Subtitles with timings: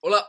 [0.00, 0.26] Hola,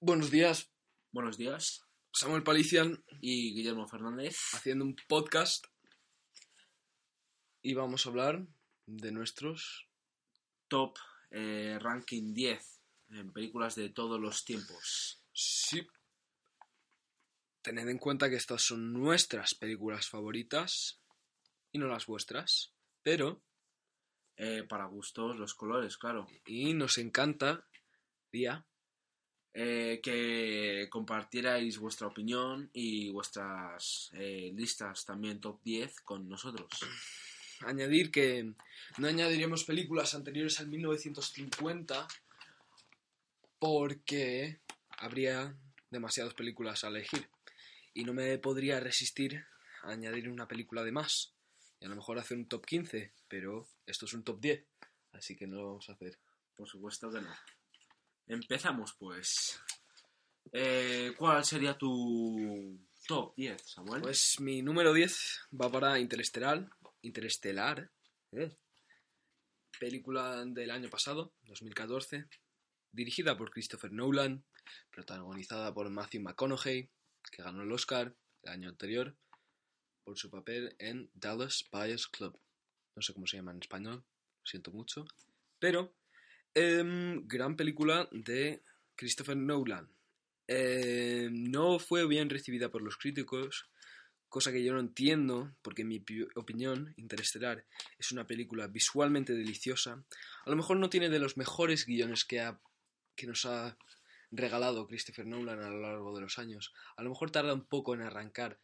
[0.00, 0.70] buenos días.
[1.12, 1.82] Buenos días.
[2.12, 4.36] Samuel Palician Y Guillermo Fernández.
[4.54, 5.66] haciendo un podcast
[7.62, 8.46] y vamos a hablar
[8.86, 9.88] de nuestros...
[10.68, 10.96] Top
[11.30, 15.22] eh, ranking 10 en películas de todos los tiempos.
[15.32, 15.86] Sí.
[17.62, 21.00] Tened en cuenta que estas son nuestras películas favoritas
[21.70, 22.72] y no las vuestras,
[23.02, 23.44] pero
[24.36, 26.26] Eh, para gustos, los colores, claro.
[26.46, 27.64] y nos encanta
[28.30, 28.66] día
[29.58, 36.68] Eh, que compartierais vuestra opinión y vuestras eh, listas también top 10 con nosotros.
[37.60, 38.52] añadir que
[38.98, 42.06] no añadiremos películas anteriores al 1950
[43.58, 44.60] porque
[44.98, 45.56] habría
[45.90, 47.30] demasiadas películas a elegir
[47.94, 49.42] y no me podría resistir
[49.84, 51.32] a añadir una película de más
[51.80, 54.66] y a lo mejor hacer un top 15 pero esto es un top 10
[55.12, 56.18] así que no lo vamos a hacer
[56.54, 57.30] Por supuesto que no.
[58.26, 59.60] Empezamos pues.
[60.52, 64.02] Eh, ¿Cuál sería tu top 10, Samuel?
[64.02, 66.68] pues mi número 10 va para Interestelar
[67.02, 67.90] Interestelar
[68.32, 68.56] ¿eh?
[69.78, 72.26] película del año pasado 2014
[72.92, 74.44] dirigida por Christopher Nolan
[74.90, 76.90] protagonizada por Matthew McConaughey
[77.30, 79.16] que ganó el Oscar el año anterior
[80.04, 82.36] por su papel en Dallas Buyers Club
[82.96, 84.04] no sé cómo se llama en español
[84.44, 85.04] siento mucho
[85.60, 85.94] pero
[86.56, 88.62] em, gran película de
[88.96, 89.88] Christopher Nolan
[90.48, 93.68] Em, no fue bien recibida por los críticos
[94.28, 97.64] cosa que yo no entiendo, porque en mi pi- opinión, Interestelar
[97.98, 100.04] es una película visualmente deliciosa.
[100.44, 102.60] A lo mejor no tiene de los mejores guiones que, ha-
[103.16, 103.76] que nos ha
[104.30, 106.72] regalado Christopher Nolan a lo largo de los años.
[106.96, 108.60] A lo mejor tarda un poco en arrancar,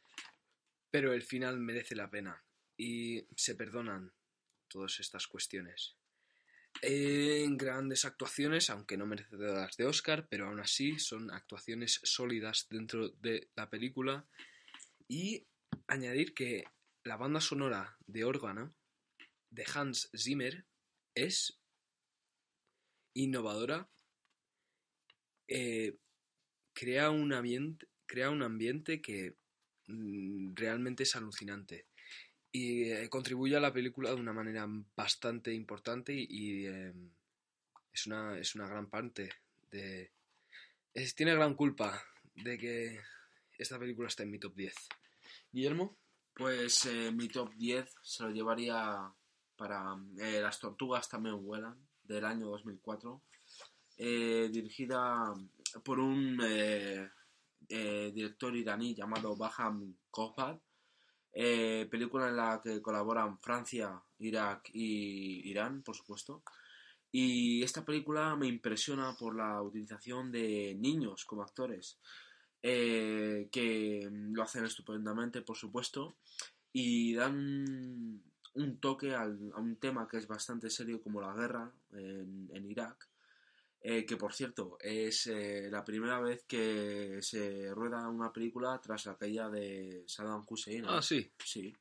[0.91, 2.45] pero el final merece la pena
[2.77, 4.13] y se perdonan
[4.69, 5.97] todas estas cuestiones.
[6.81, 13.11] En grandes actuaciones, aunque no merecedoras de Oscar, pero aún así son actuaciones sólidas dentro
[13.11, 14.27] de la película.
[15.06, 15.47] Y
[15.87, 16.64] añadir que
[17.05, 18.74] la banda sonora de órgano
[19.51, 20.64] de Hans Zimmer
[21.14, 21.61] es
[23.14, 23.89] innovadora.
[25.48, 25.98] eh,
[26.73, 29.36] crea, un ambiente, crea un ambiente que
[29.86, 31.86] mm, realmente es alucinante.
[32.52, 36.92] Y eh, contribuye a la película de una manera bastante importante y, eh,
[37.92, 39.30] es, una, es una gran parte
[39.70, 40.13] de...
[41.17, 42.02] tiene gran culpa
[42.35, 43.01] de que
[43.58, 44.74] esta película está en mi top 10.
[45.52, 45.96] Guillermo.
[46.35, 49.12] Pues eh, mi top 10 se lo llevaría
[49.57, 53.23] para eh, Las Tortugas también vuelan, del año 2004,
[53.98, 55.35] eh, dirigida
[55.85, 56.39] por un
[57.68, 60.58] director iraní llamado Baham Kohbad,
[61.33, 66.43] eh, película en la que colaboran Francia, Irak y Irán, por supuesto.
[67.11, 71.98] Y esta película me impresiona por la utilización de niños como actores,
[72.63, 76.17] eh, que lo hacen estupendamente, por supuesto,
[76.73, 78.23] y dan
[78.55, 83.11] un toque a un tema que es bastante serio como la guerra en Irak,
[83.83, 89.07] eh, que por cierto es eh, la primera vez que se rueda una película tras
[89.07, 90.85] la caída de Saddam Hussein.
[90.85, 90.89] ¿eh?
[90.89, 91.31] Ah, sí.
[91.45, 91.75] Sí.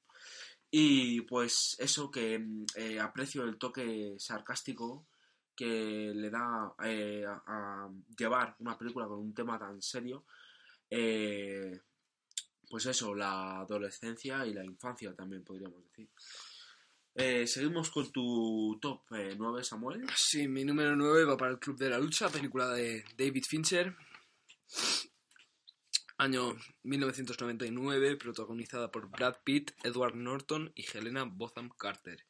[0.71, 5.05] Y pues eso que mm, eh, aprecio el toque sarcástico
[5.55, 10.25] que le da eh, a, a llevar una película con un tema tan serio.
[10.89, 11.79] Eh,
[12.69, 16.09] pues eso, la adolescencia y la infancia también podríamos decir.
[17.13, 20.05] Eh, seguimos con tu top eh, 9, Samuel.
[20.15, 23.95] Sí, mi número 9 va para el Club de la Lucha, película de David Fincher.
[26.17, 32.25] Año 1999, protagonizada por Brad Pitt, Edward Norton y Helena Botham Carter.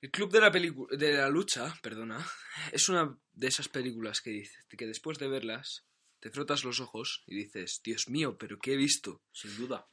[0.00, 2.24] El Club de la, de la Lucha, perdona,
[2.72, 5.84] es una de esas películas que, que después de verlas
[6.20, 9.22] te frotas los ojos y dices, Dios mío, pero ¿qué he visto?
[9.32, 9.88] Sin duda.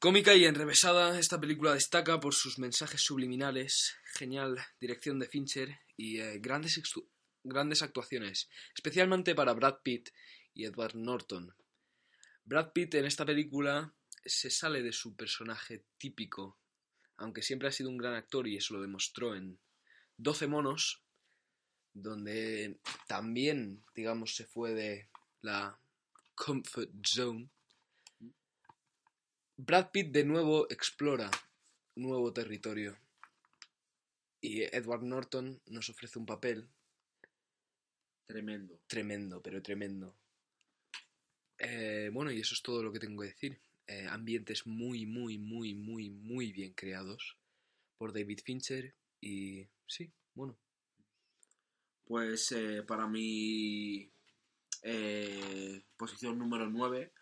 [0.00, 6.20] Cómica y enrevesada, esta película destaca por sus mensajes subliminales, genial dirección de Fincher y
[6.20, 6.80] eh, grandes,
[7.44, 10.08] grandes actuaciones, especialmente para Brad Pitt
[10.54, 11.54] y Edward Norton.
[12.46, 13.92] Brad Pitt en esta película
[14.24, 16.58] se sale de su personaje típico,
[17.18, 19.60] aunque siempre ha sido un gran actor y eso lo demostró en
[20.16, 21.02] 12 monos,
[21.92, 25.10] donde también, digamos, se fue de
[25.42, 25.78] la
[26.34, 27.50] comfort zone.
[29.62, 31.30] Brad Pitt de nuevo explora
[31.94, 32.96] nuevo territorio
[34.40, 36.70] y Edward Norton nos ofrece un papel
[38.26, 38.80] Tremendo.
[38.86, 40.16] tremendo, pero tremendo.
[41.58, 43.60] Eh, bueno, y eso es todo lo que tengo que decir.
[43.86, 47.36] Eh, ambientes muy, muy, muy, muy, muy bien creados
[47.98, 50.58] por David Fincher y sí, bueno,
[52.04, 54.10] Pues eh, para mi
[55.98, 57.12] posición número 9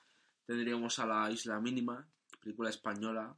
[0.46, 2.08] tendríamos a La Isla Mínima,
[2.48, 3.36] película española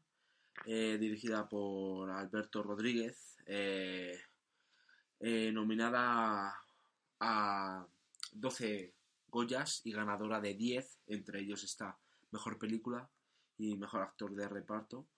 [0.66, 4.16] eh, dirigida por Alberto Rodríguez, eh,
[5.18, 6.56] eh, nominada
[7.18, 7.84] a
[8.32, 8.94] 12
[9.26, 11.98] Goyas y ganadora de 10, entre ellos está
[12.30, 13.10] Mejor Película
[13.58, 15.08] y Mejor Actor de Reparto,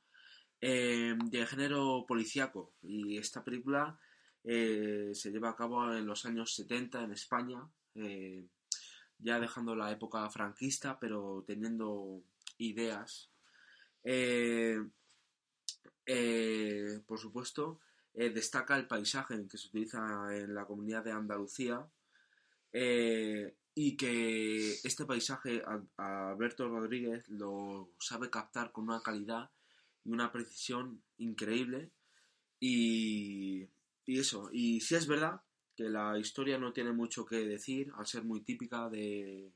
[0.59, 2.73] eh, de género policíaco.
[2.81, 3.99] Y esta película
[4.43, 7.61] se lleva a cabo en los años 70 en España,
[9.19, 12.23] ya dejando la época franquista, pero teniendo
[12.57, 13.32] ideas.
[14.05, 14.79] Eh,
[16.07, 17.81] eh, por supuesto,
[18.15, 20.01] eh, destaca el paisaje que se utiliza
[20.37, 21.87] en la comunidad de Andalucía
[23.75, 29.51] y que este paisaje a- Alberto Rodríguez lo sabe captar con una calidad
[30.05, 31.91] y una precisión increíble.
[32.61, 33.69] Y,
[34.07, 35.41] eso, y sí es verdad
[35.77, 39.53] que la historia no tiene mucho que decir al ser muy típica de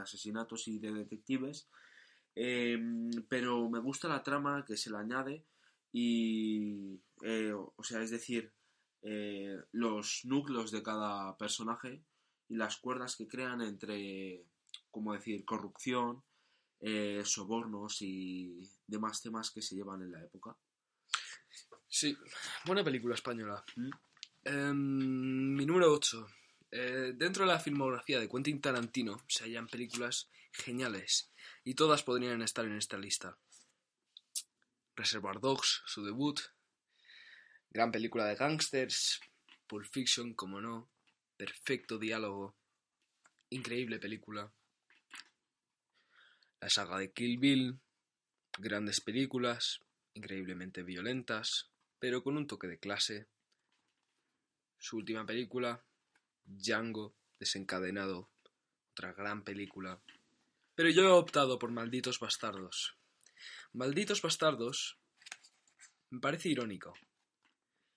[0.00, 1.68] asesinatos y de detectives,
[2.36, 2.78] eh,
[3.28, 5.44] pero me gusta la trama que se le añade
[5.98, 8.52] y, eh, o sea, es decir,
[9.00, 12.02] eh, los núcleos de cada personaje
[12.50, 14.44] y las cuerdas que crean entre,
[14.90, 16.22] como decir, corrupción,
[16.80, 20.54] eh, sobornos y demás temas que se llevan en la época.
[21.88, 22.14] Sí,
[22.66, 23.64] buena película española.
[23.76, 23.90] ¿Mm?
[24.44, 26.26] Em, mi número 8.
[27.14, 31.32] dentro de la filmografía de Quentin Tarantino se hallan películas geniales
[31.66, 33.36] y todas podrían estar en esta lista.
[34.94, 36.38] Reservoir Dogs, su debut,
[37.70, 39.20] gran película de gangsters,
[39.66, 40.88] Pulp Fiction, como no,
[41.36, 42.56] perfecto diálogo,
[43.50, 44.52] increíble película.
[46.60, 47.80] La saga de Kill Bill,
[48.58, 49.80] grandes películas,
[50.14, 53.26] increíblemente violentas, pero con un toque de clase.
[54.78, 55.84] Su última película,
[56.44, 58.30] Django, desencadenado,
[58.92, 60.00] otra gran película.
[60.76, 62.98] Pero yo he optado por Malditos Bastardos.
[63.72, 65.00] Malditos Bastardos
[66.10, 66.92] me parece irónico,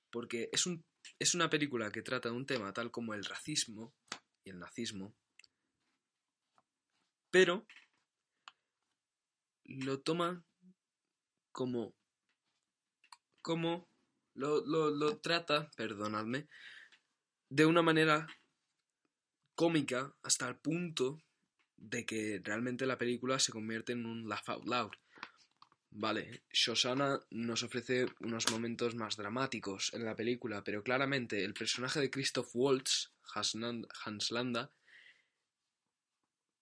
[0.09, 0.83] porque es, un,
[1.19, 3.93] es una película que trata de un tema tal como el racismo
[4.43, 5.13] y el nazismo,
[7.29, 7.67] pero
[9.65, 10.43] lo toma
[11.51, 11.93] como
[13.41, 13.89] como
[14.33, 16.47] lo, lo, lo trata, perdonadme,
[17.49, 18.27] de una manera
[19.55, 21.21] cómica hasta el punto
[21.79, 24.91] de que realmente la película se convierte en un laugh out loud.
[25.91, 31.99] Vale, Shoshana nos ofrece unos momentos más dramáticos en la película, pero claramente el personaje
[31.99, 34.71] de Christoph Waltz, Hans Landa,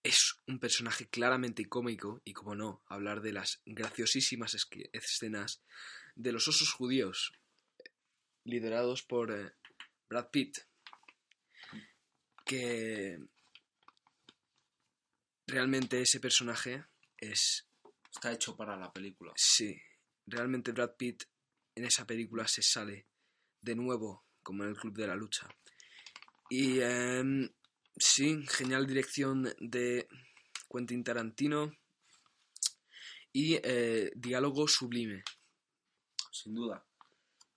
[0.01, 4.55] es un personaje claramente cómico y, como no, hablar de las graciosísimas
[4.93, 5.61] escenas
[6.15, 7.33] de los osos judíos,
[8.45, 9.51] liderados por eh,
[10.07, 10.59] Brad Pitt,
[12.45, 13.19] que
[15.47, 16.85] realmente ese personaje
[17.17, 17.67] es
[18.17, 19.31] Está hecho para la película.
[19.35, 19.79] Sí,
[20.25, 21.25] realmente Brad Pitt
[21.75, 23.05] en esa película se sale
[23.61, 25.47] de nuevo, como en el Club de la Lucha.
[26.49, 27.47] Y em,
[27.95, 30.07] sí, genial dirección de
[30.67, 31.71] Quentin Tarantino
[33.31, 35.23] y eh, diálogo sublime.
[36.31, 36.83] sin duda.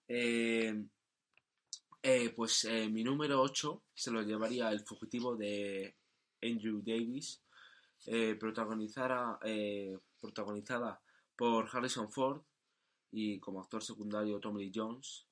[0.06, 0.74] Eh,
[2.02, 5.96] eh, pues eh, mi número 8 se lo llevaría El fugitivo de
[6.42, 7.42] Andrew Davis,
[8.06, 8.38] eh,
[9.44, 11.00] eh, protagonizada
[11.36, 12.42] por Harrison Ford
[13.10, 15.26] y como actor secundario Tommy Lee Jones.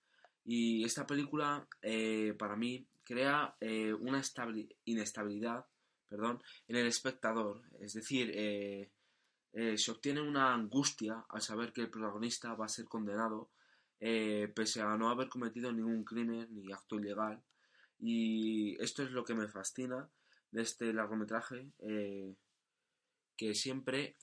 [0.44, 3.56] Y esta película, eh, para mí, crea
[4.00, 5.66] una estabili- inestabilidad
[6.08, 7.62] perdón, en el espectador.
[7.80, 8.32] Es decir,
[9.52, 13.50] se obtiene una angustia al saber que el protagonista va a ser condenado
[13.98, 17.42] pese a no haber cometido ningún crimen ni acto ilegal.
[17.98, 20.08] Y esto es lo que me fascina
[20.50, 21.70] de este largometraje,
[23.38, 24.16] que siempre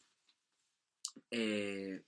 [1.31, 2.03] eh,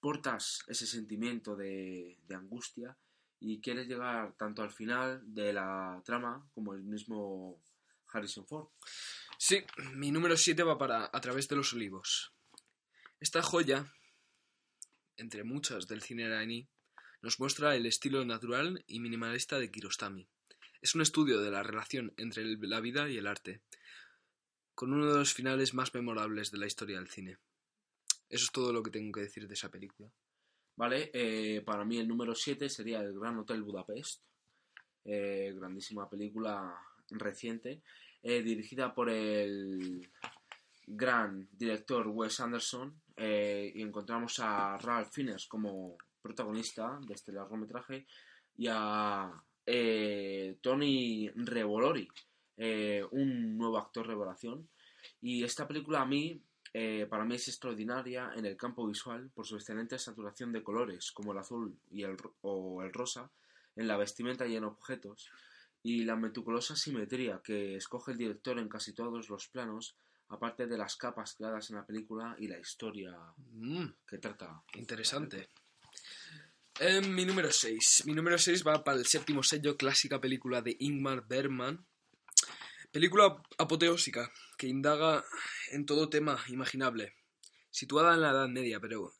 [0.00, 2.98] portas ese sentimiento de, angustia
[3.38, 7.62] y quieres llegar tanto al final de la trama como el mismo
[8.12, 8.68] Harrison Ford.
[9.38, 9.64] Sí,
[9.94, 12.34] mi número 7 va para A través de los olivos.
[13.20, 13.94] Esta joya,
[15.16, 16.68] entre muchas del cine iraní,
[17.22, 20.28] nos muestra el estilo natural y minimalista de Kiarostami.
[20.82, 23.62] Es un estudio de la relación entre la vida y el arte,
[24.80, 27.36] con uno de los finales más memorables de la historia del cine.
[28.30, 30.10] Eso es todo lo que tengo que decir de esa película.
[30.74, 34.22] Vale, eh, para mí el número 7 sería El Gran Hotel Budapest,
[35.04, 36.74] eh, grandísima película
[37.10, 37.82] reciente,
[38.22, 40.08] eh, dirigida por el
[40.86, 48.06] gran director Wes Anderson eh, y encontramos a Ralph Fiennes como protagonista de este largometraje
[48.56, 49.30] y a
[50.62, 52.08] Tony Revolori,
[52.62, 54.68] eh, un nuevo actor revelación.
[55.22, 56.42] Y esta película a mí,
[56.74, 61.10] eh, para mí es extraordinaria en el campo visual por su excelente saturación de colores,
[61.10, 63.30] como el azul y el, o el rosa,
[63.76, 65.30] en la vestimenta y en objetos,
[65.82, 69.96] y la meticulosa simetría que escoge el director en casi todos los planos,
[70.28, 73.16] aparte de las capas creadas en la película y la historia
[73.52, 74.62] Mm, que trata.
[74.74, 75.48] interesante.
[76.78, 78.04] En mi número 6.
[78.06, 81.86] Mi número 6 va para el séptimo sello, clásica película de Ingmar Bergman.
[82.92, 85.24] Película apoteósica que indaga
[85.70, 87.14] en todo tema imaginable,
[87.70, 89.12] situada en la Edad Media, pero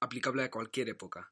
[0.00, 1.30] aplicable a cualquier época.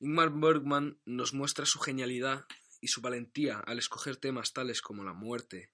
[0.00, 2.46] Ingmar Bergman nos muestra su genialidad
[2.80, 5.70] y su valentía al escoger temas tales como la muerte,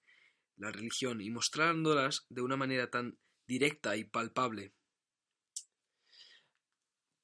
[0.57, 3.17] la religión y mostrándolas de una manera tan
[3.47, 4.75] directa y palpable.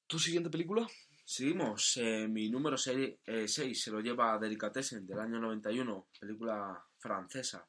[0.08, 0.88] ¿Tu siguiente película?
[1.24, 7.64] Seguimos, eh, mi número 6 se lo lleva Delicatessen del año 91, película francesa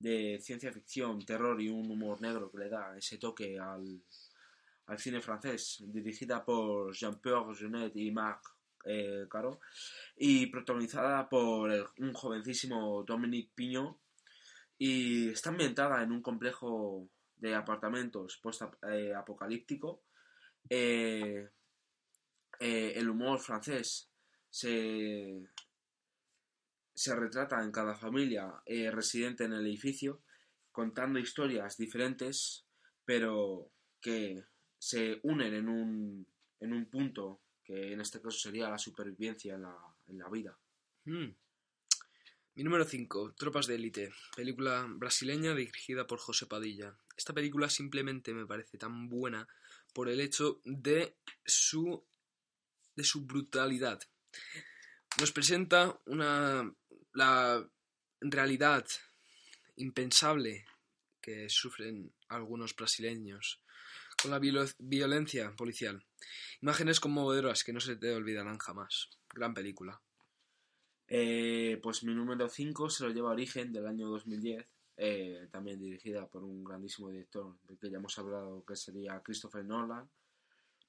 [0.00, 4.02] de ciencia ficción, terror y un humor negro que le da ese toque al,
[4.96, 8.42] cine francés, dirigida por Jean-Pierre Jeunet y Marc
[8.84, 9.60] eh, Caro
[10.16, 13.98] y protagonizada por un jovencísimo Dominique Piñot
[14.78, 20.02] y está ambientada en un complejo de apartamentos post-apocalíptico.
[20.68, 21.48] Eh,
[22.58, 24.10] eh, el humor francés
[24.48, 25.42] se,
[27.00, 30.20] se retrata en cada familia eh, residente en el edificio,
[30.70, 32.66] contando historias diferentes,
[33.06, 34.44] pero que
[34.78, 36.26] se unen en un,
[36.60, 39.74] en un punto que en este caso sería la supervivencia en la,
[40.08, 40.58] en la vida.
[41.06, 41.28] Mm.
[42.56, 46.94] Mi número 5, Tropas de Élite, película brasileña dirigida por José Padilla.
[47.16, 49.48] Esta película simplemente me parece tan buena
[49.94, 51.16] por el hecho de
[51.46, 52.04] su,
[52.94, 54.02] de su brutalidad.
[55.18, 56.74] Nos presenta una
[57.12, 57.66] la
[58.20, 58.86] realidad
[59.76, 60.64] impensable
[61.20, 63.62] que sufren algunos brasileños
[64.20, 64.38] con la
[64.78, 66.04] violencia policial.
[66.60, 69.08] Imágenes conmovedoras que no se te olvidarán jamás.
[69.32, 70.00] Gran película.
[71.08, 76.28] Eh, pues mi número 5 se lo lleva Origen del año 2010, eh, también dirigida
[76.28, 80.08] por un grandísimo director del que ya hemos hablado, que sería Christopher Nolan.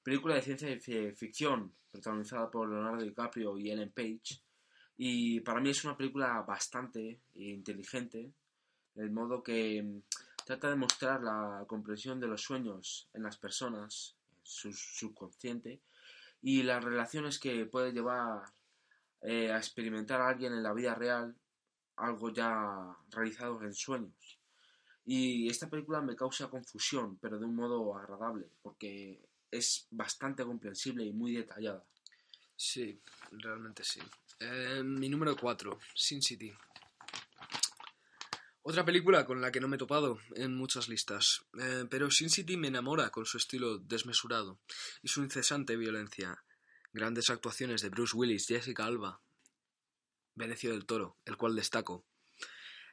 [0.02, 4.40] Película de ciencia y fi- ficción, protagonizada por Leonardo DiCaprio y Ellen Page.
[5.04, 8.32] Y para mí es una película bastante inteligente,
[8.94, 10.02] del modo que mm,
[10.46, 15.80] trata de mostrar la comprensión de los sueños en las personas, su subconsciente,
[16.40, 18.44] y las relaciones que puede llevar
[19.22, 21.34] eh, a experimentar a alguien en la vida real
[21.96, 24.38] algo ya realizado en sueños.
[25.04, 31.04] Y esta película me causa confusión, pero de un modo agradable, porque es bastante comprensible
[31.04, 31.84] y muy detallada.
[32.64, 32.96] Sí,
[33.32, 34.00] realmente sí.
[34.38, 36.54] Eh, mi número 4, Sin City.
[38.62, 42.30] Otra película con la que no me he topado en muchas listas, eh, pero Sin
[42.30, 44.60] City me enamora con su estilo desmesurado
[45.02, 46.44] y su incesante violencia.
[46.92, 49.20] Grandes actuaciones de Bruce Willis, Jessica Alba,
[50.36, 52.06] Benicio del Toro, el cual destaco.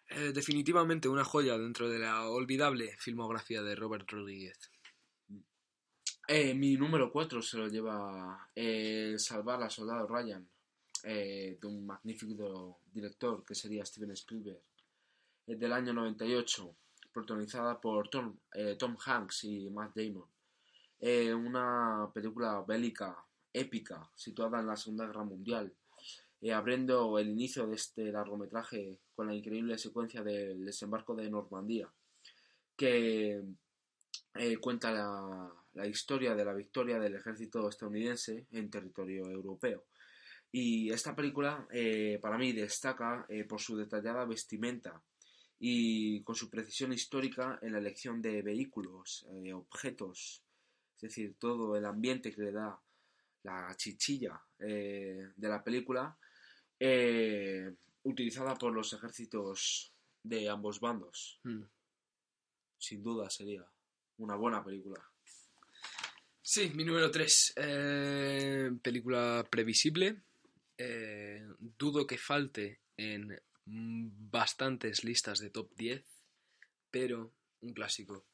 [0.08, 4.58] Eh, definitivamente una joya dentro de la olvidable filmografía de Robert Rodríguez.
[6.32, 10.48] Eh, mi número 4 se lo lleva eh, Salvar al Soldado Ryan,
[11.04, 14.62] eh, de un magnífico director que sería Steven Spielberg,
[15.48, 16.76] eh, del año 98,
[17.12, 20.28] protagonizada por Tom, eh, Tom Hanks y Matt Damon.
[21.00, 23.18] Eh, una película bélica,
[23.52, 25.74] épica, situada en la Segunda Guerra Mundial,
[26.54, 31.90] abriendo el inicio de este largometraje con la increíble secuencia del desembarco de Normandía,
[32.78, 33.42] que
[34.62, 39.86] cuenta la, la historia de la victoria del ejército estadounidense en territorio europeo.
[40.52, 45.02] Y esta película eh, para mí destaca eh, por su detallada vestimenta
[45.60, 50.42] y con su precisión histórica en la elección de vehículos, eh, objetos,
[50.96, 52.80] es decir, todo el ambiente que le da
[53.44, 56.18] la chichilla de la película,
[58.04, 61.40] utilizada por los ejércitos de ambos bandos.
[61.44, 61.64] Mm.
[62.78, 63.66] Sin duda sería
[64.18, 65.09] una buena película.
[66.52, 67.54] Sí, mi número 3.
[68.82, 70.24] película previsible.
[70.80, 71.46] Eh,
[71.78, 76.04] dudo que falte en bastantes listas de top 10,
[76.90, 78.26] pero un clásico.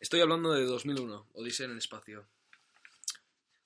[0.00, 2.26] Estoy hablando de 2001, Odisea en el espacio.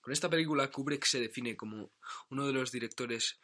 [0.02, 1.90] Con esta película, Kubrick se define como
[2.28, 3.40] uno de los directores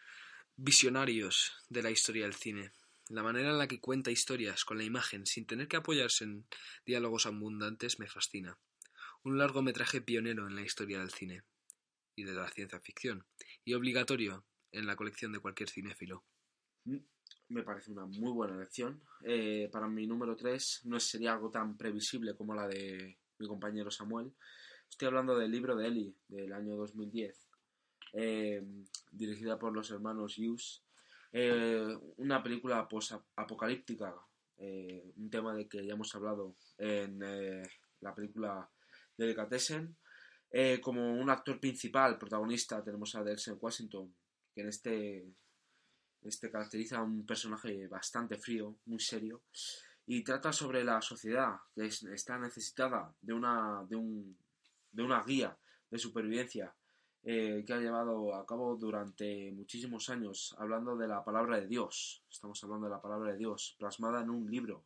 [0.54, 2.72] visionarios de la historia del cine.
[3.08, 6.44] La manera en la que cuenta historias con la imagen sin tener que apoyarse en
[6.84, 8.58] diálogos abundantes me fascina
[9.24, 11.42] un largometraje pionero en la historia del cine
[12.16, 13.24] y de la ciencia ficción,
[13.64, 16.24] y obligatorio en la colección de cualquier cinéfilo.
[17.48, 19.02] Me parece una muy buena elección.
[19.24, 23.90] Eh, para mi número 3 no sería algo tan previsible como la de mi compañero
[23.90, 24.32] Samuel.
[24.88, 27.48] Estoy hablando del libro de Eli, del año 2010,
[28.12, 28.64] eh,
[29.12, 30.82] dirigida por los hermanos Hughes.
[31.32, 34.14] Eh, una película post-apocalíptica,
[34.58, 37.20] un tema de que ya hemos hablado en
[38.00, 38.68] la película
[39.20, 39.96] de Delicatessen.
[40.82, 44.12] como un actor principal, protagonista, tenemos a Denzel Washington,
[44.54, 45.26] que en este
[46.22, 49.42] este caracteriza a un personaje bastante frío, muy serio,
[50.06, 54.36] y trata sobre la sociedad que está necesitada de una, de, un,
[54.92, 55.56] de una guía
[55.90, 56.74] de supervivencia
[57.22, 62.22] eh, que ha llevado a cabo durante muchísimos años, hablando de la palabra de Dios.
[62.30, 64.84] Estamos hablando de la palabra de Dios, plasmada en un libro,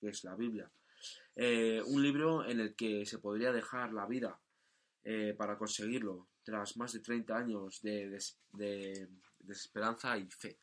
[0.00, 0.70] que es la Biblia.
[1.40, 4.40] Eh, un libro en el que se podría dejar la vida
[5.04, 8.18] eh, para conseguirlo, tras más de 30 años de,
[8.54, 10.58] de desesperanza y fe.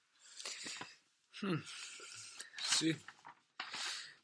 [1.42, 1.62] Hmm.
[2.78, 2.94] Sí.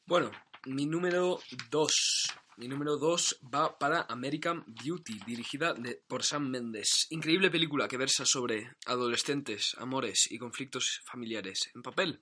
[0.06, 0.30] Bueno,
[0.66, 1.40] mi número
[1.70, 2.34] 2.
[2.58, 5.74] Mi número 2 va para American Beauty, dirigida
[6.06, 7.08] por Sam Mendes.
[7.12, 12.22] Increíble película que versa sobre adolescentes, amores y conflictos familiares en papel.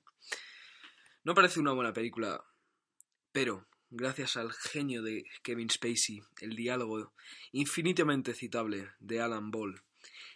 [1.24, 2.40] No parece una buena película,
[3.32, 7.14] pero gracias al genio de Kevin Spacey, el diálogo
[7.52, 9.82] infinitamente citable de Alan Ball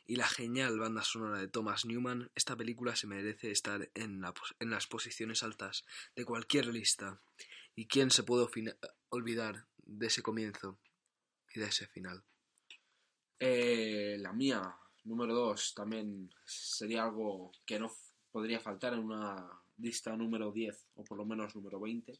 [0.05, 4.21] y la genial banda sonora de Thomas Newman, esta película se merece estar en,
[4.59, 7.21] las posiciones altas de cualquier lista.
[7.75, 8.47] ¿Y quién se puede
[9.09, 10.77] olvidar de ese comienzo
[11.55, 12.23] y de ese final?
[13.39, 14.61] Eh, la mía,
[15.05, 17.91] número 2, también sería algo que no
[18.31, 22.13] podría faltar en una lista número 10 o por lo menos número 20.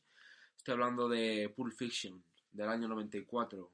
[0.64, 3.70] Estoy hablando de Pulp Fiction del año 94,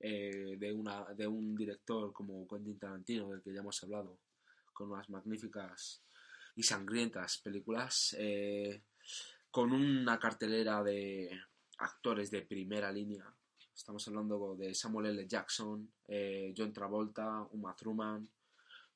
[0.00, 4.20] eh, de, una, de un director como Quentin Tarantino, del que ya hemos hablado,
[4.72, 6.02] con unas magníficas
[6.56, 8.84] y sangrientas películas, eh,
[9.50, 11.30] con una cartelera de
[11.76, 13.30] actores de primera línea.
[13.76, 15.28] Estamos hablando de Samuel L.
[15.28, 18.26] Jackson, eh, John Travolta, Uma Thurman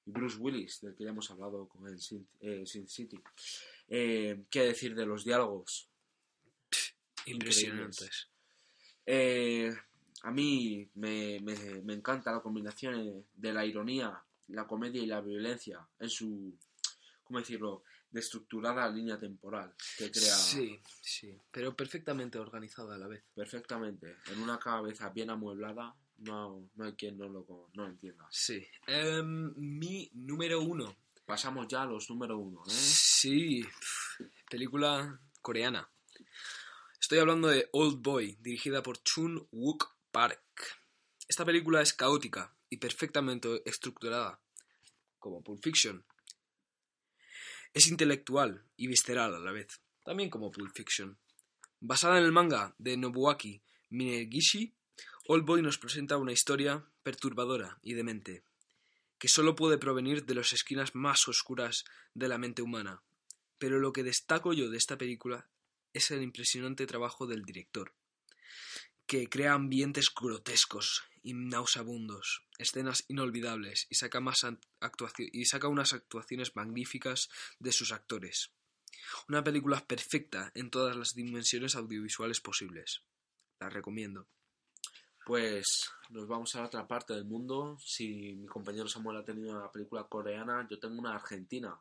[0.06, 2.26] y Bruce Willis, del que ya hemos hablado con el Sin,
[2.88, 3.20] City.
[3.86, 5.90] ¿Qué decir de los diálogos?
[7.26, 8.28] Impresionantes.
[10.24, 16.08] A mí me, encanta la combinación de la ironía, la comedia y la violencia en
[16.08, 16.58] su,
[17.22, 20.36] ¿cómo decirlo?, de estructurada línea temporal que crea.
[20.36, 23.24] Sí, sí, pero perfectamente organizada a la vez.
[23.34, 24.18] Perfectamente.
[24.30, 28.26] En una cabeza bien amueblada, no, no hay quien no lo, no entienda.
[28.30, 28.64] Sí.
[28.86, 30.96] Em, mi número uno.
[31.26, 32.70] Pasamos ya a los número uno, ¿eh?
[32.70, 33.66] Sí.
[34.48, 35.90] Película coreana.
[37.04, 40.40] Estoy hablando de Old Boy, dirigida por Chun Wook Park.
[41.28, 44.40] Esta película es caótica y perfectamente estructurada,
[45.18, 46.02] como Pulp Fiction.
[47.74, 51.18] Es intelectual y visceral a la vez, también como Pulp Fiction.
[51.78, 54.72] Basada en el manga de Nobuaki Minegishi,
[55.28, 58.44] Old Boy nos presenta una historia perturbadora y demente,
[59.18, 63.02] que solo puede provenir de las esquinas más oscuras de la mente humana.
[63.58, 65.50] Pero lo que destaco yo de esta película
[65.94, 67.94] es el impresionante trabajo del director,
[69.06, 74.46] que crea ambientes grotescos y nauseabundos, escenas inolvidables y saca, más
[75.18, 78.50] y saca unas actuaciones magníficas de sus actores.
[79.28, 83.02] Una película perfecta en todas las dimensiones audiovisuales posibles.
[83.60, 84.28] La recomiendo.
[85.24, 87.78] Pues nos vamos a la otra parte del mundo.
[87.78, 91.80] Si mi compañero Samuel ha tenido una película coreana, yo tengo una argentina.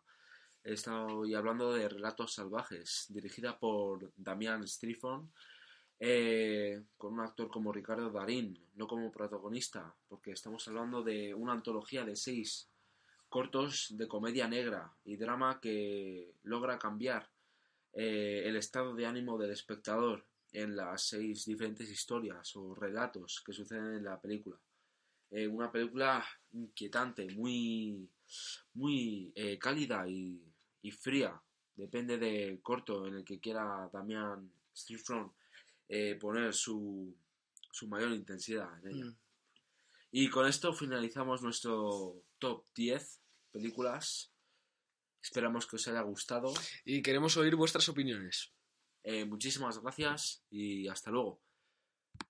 [0.64, 5.30] Estoy hablando de Relatos Salvajes, dirigida por Damián Strifon
[6.00, 11.52] eh, con un actor como Ricardo Darín, no como protagonista, porque estamos hablando de una
[11.52, 12.70] antología de seis
[13.28, 17.30] cortos de comedia negra y drama que logra cambiar
[17.92, 23.52] eh, el estado de ánimo del espectador en las seis diferentes historias o relatos que
[23.52, 24.56] suceden en la película.
[25.30, 28.08] Eh, una película inquietante, muy,
[28.76, 30.53] muy cálida y,
[30.92, 31.42] fría.
[31.76, 35.34] Depende del corto en el que quiera Damián Streetfront
[35.90, 37.16] eh, poner su,
[37.72, 39.06] su, mayor intensidad en ella.
[39.06, 39.16] Mm.
[40.12, 44.32] Y con esto finalizamos nuestro top 10 películas.
[45.22, 46.54] Esperamos que os haya gustado.
[46.86, 48.52] Y queremos oír vuestras opiniones.
[49.04, 51.43] Eh, muchísimas gracias y hasta luego.